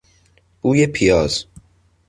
[0.61, 1.45] بوی پیاز